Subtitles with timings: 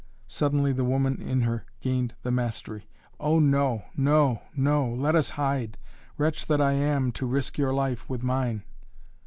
[0.25, 2.87] Suddenly the woman in her gained the mastery.
[3.19, 3.83] "Oh no!
[3.95, 4.41] No!
[4.55, 4.91] No!
[4.91, 5.77] Let us hide!
[6.17, 8.63] Wretch that I am, to risk your life with mine."